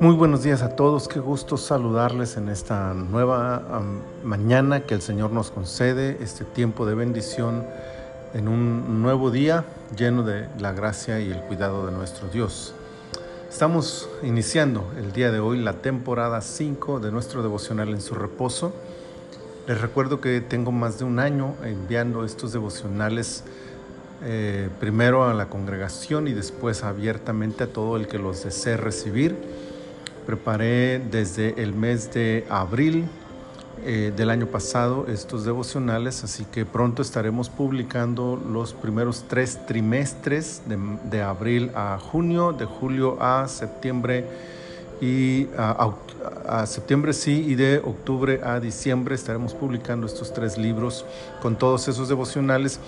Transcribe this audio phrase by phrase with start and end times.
[0.00, 3.82] Muy buenos días a todos, qué gusto saludarles en esta nueva
[4.22, 7.64] mañana que el Señor nos concede, este tiempo de bendición
[8.34, 9.64] en un nuevo día
[9.96, 12.74] lleno de la gracia y el cuidado de nuestro Dios.
[13.50, 18.72] Estamos iniciando el día de hoy la temporada 5 de nuestro devocional en su reposo.
[19.66, 23.44] Les recuerdo que tengo más de un año enviando estos devocionales
[24.22, 29.36] eh, primero a la congregación y después abiertamente a todo el que los desee recibir.
[30.26, 33.06] Preparé desde el mes de abril
[33.84, 40.62] eh, del año pasado estos devocionales, así que pronto estaremos publicando los primeros tres trimestres
[40.66, 44.26] de, abril a junio, de julio a septiembre
[45.00, 45.92] y a,
[46.46, 51.04] a, septiembre sí y de octubre a diciembre estaremos publicando estos tres libros
[51.40, 52.80] con todos esos devocionales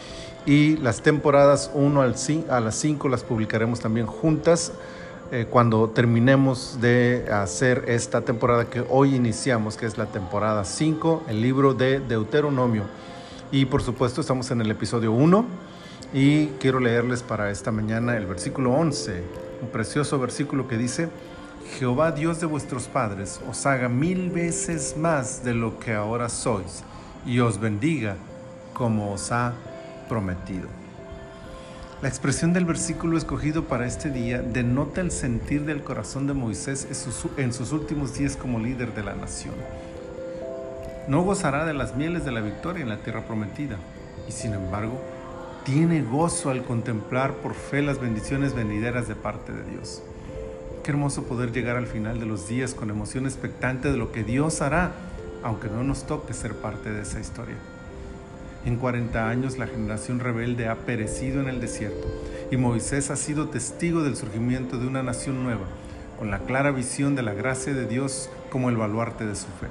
[0.46, 2.14] y las temporadas 1 al
[2.48, 4.72] a las 5 las publicaremos también juntas
[5.32, 11.22] eh, cuando terminemos de hacer esta temporada que hoy iniciamos, que es la temporada 5,
[11.28, 12.82] el libro de Deuteronomio.
[13.52, 15.44] Y por supuesto estamos en el episodio 1
[16.12, 19.22] y quiero leerles para esta mañana el versículo 11,
[19.62, 21.08] un precioso versículo que dice,
[21.66, 26.84] Jehová Dios de vuestros padres os haga mil veces más de lo que ahora sois
[27.26, 28.16] y os bendiga
[28.72, 29.52] como os ha
[30.08, 30.68] prometido.
[32.02, 36.88] La expresión del versículo escogido para este día denota el sentir del corazón de Moisés
[37.36, 39.54] en sus, últimos días como líder de la nación.
[41.08, 43.76] No gozará de las mieles de la victoria en la tierra prometida,
[44.26, 44.98] y sin embargo,
[45.64, 50.02] tiene gozo al contemplar por fe las bendiciones venideras de parte de Dios.
[50.82, 54.24] Qué hermoso poder llegar al final de los días con emoción expectante de lo que
[54.24, 54.92] Dios hará,
[55.42, 57.56] aunque no nos toque ser parte de esa historia.
[58.64, 62.08] En 40 años la generación rebelde ha perecido en el desierto
[62.50, 65.66] y Moisés ha sido testigo del surgimiento de una nación nueva,
[66.18, 69.68] con la clara visión de la gracia de Dios como el baluarte de su fe.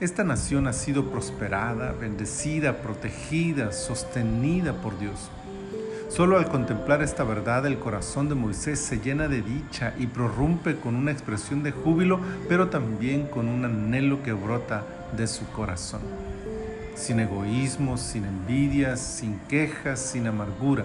[0.00, 5.30] Esta nación ha sido prosperada, bendecida, protegida, sostenida por Dios.
[6.14, 10.76] Solo al contemplar esta verdad el corazón de Moisés se llena de dicha y prorrumpe
[10.76, 14.84] con una expresión de júbilo, pero también con un anhelo que brota
[15.16, 16.02] de su corazón
[16.94, 20.84] sin egoísmo, sin envidias, sin quejas, sin amargura.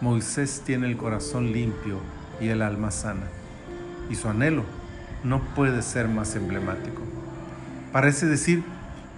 [0.00, 1.98] Moisés tiene el corazón limpio
[2.40, 3.26] y el alma sana.
[4.10, 4.64] Y su anhelo
[5.22, 7.02] no puede ser más emblemático.
[7.92, 8.62] Parece decir,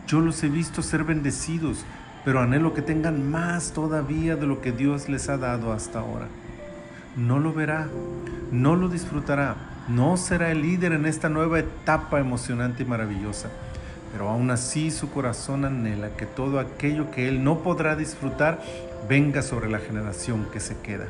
[0.06, 1.84] yo los he visto ser bendecidos,
[2.26, 6.26] pero anhelo que tengan más todavía de lo que Dios les ha dado hasta ahora.
[7.16, 7.88] No lo verá,
[8.52, 9.56] no lo disfrutará,
[9.88, 13.48] no será el líder en esta nueva etapa emocionante y maravillosa
[14.16, 18.62] pero aún así su corazón anhela que todo aquello que él no podrá disfrutar
[19.06, 21.04] venga sobre la generación que se queda.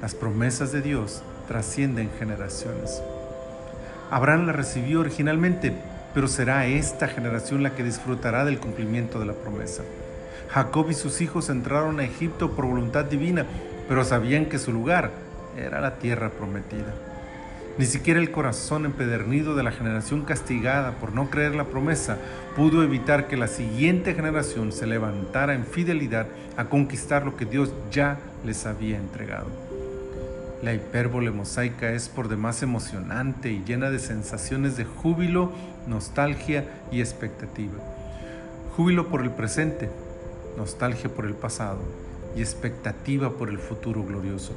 [0.00, 3.02] Las promesas de Dios trascienden generaciones.
[4.08, 5.74] Abraham la recibió originalmente,
[6.16, 9.82] pero será esta generación la que disfrutará del cumplimiento de la promesa.
[10.48, 13.44] Jacob y sus hijos entraron a Egipto por voluntad divina,
[13.86, 15.10] pero sabían que su lugar
[15.58, 16.94] era la tierra prometida.
[17.76, 22.16] Ni siquiera el corazón empedernido de la generación castigada por no creer la promesa
[22.56, 27.74] pudo evitar que la siguiente generación se levantara en fidelidad a conquistar lo que Dios
[27.90, 29.65] ya les había entregado.
[30.62, 35.52] La hipérbole mosaica es por demás emocionante y llena de sensaciones de júbilo,
[35.86, 37.74] nostalgia y expectativa.
[38.74, 39.90] Júbilo por el presente,
[40.56, 41.80] nostalgia por el pasado
[42.34, 44.54] y expectativa por el futuro glorioso.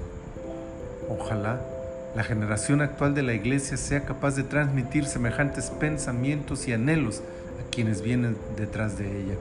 [1.10, 1.60] Ojalá
[2.16, 7.22] la generación actual de la iglesia sea capaz de transmitir semejantes pensamientos y anhelos
[7.60, 9.36] a quienes vienen detrás de ella.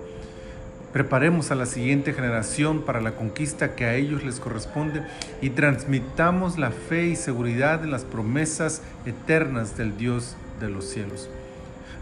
[0.99, 5.05] Preparemos a la siguiente generación para la conquista que a ellos les corresponde
[5.41, 11.31] y transmitamos la fe y seguridad en las promesas eternas del Dios de los cielos.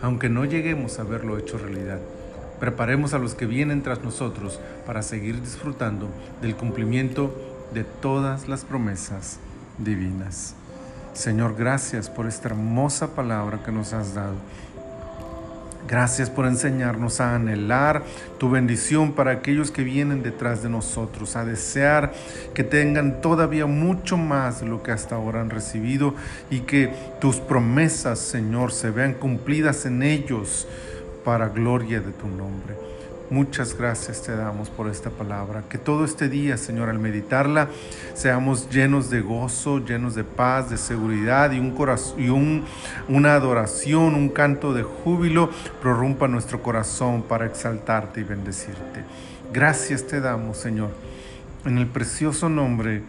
[0.01, 1.99] Aunque no lleguemos a verlo hecho realidad,
[2.59, 6.09] preparemos a los que vienen tras nosotros para seguir disfrutando
[6.41, 7.37] del cumplimiento
[7.75, 9.41] de todas las promesas
[9.77, 10.55] divinas.
[11.13, 14.37] Señor, gracias por esta hermosa palabra que nos has dado.
[15.89, 18.03] Gracias por enseñarnos a anhelar
[18.39, 22.13] tu bendición para aquellos que vienen detrás de nosotros, a desear
[22.55, 26.15] que tengan todavía mucho más de lo que hasta ahora han recibido
[26.51, 26.91] y que
[27.21, 30.67] tus promesas, Señor, se vean cumplidas en ellos
[31.25, 32.96] para gloria de tu nombre.
[33.29, 35.65] Muchas gracias te damos por esta palabra.
[35.69, 37.69] Que todo este día, Señor, al meditarla,
[38.15, 42.65] seamos llenos de gozo, llenos de paz, de seguridad y, un corazón, y un,
[43.09, 45.51] una adoración, un canto de júbilo
[45.83, 49.03] prorrumpa nuestro corazón para exaltarte y bendecirte.
[49.53, 50.91] Gracias te damos, Señor,
[51.65, 53.03] en el precioso nombre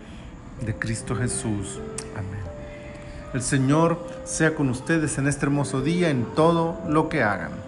[0.66, 1.80] de Cristo Jesús.
[2.16, 2.42] Amén.
[3.36, 7.67] El Señor sea con ustedes en este hermoso día en todo lo que hagan.